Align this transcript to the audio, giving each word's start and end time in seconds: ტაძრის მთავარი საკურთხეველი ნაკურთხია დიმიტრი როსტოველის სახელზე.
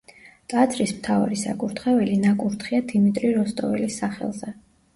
ტაძრის 0.53 0.93
მთავარი 1.01 1.37
საკურთხეველი 1.41 2.17
ნაკურთხია 2.25 2.81
დიმიტრი 2.95 3.33
როსტოველის 3.39 4.03
სახელზე. 4.05 4.59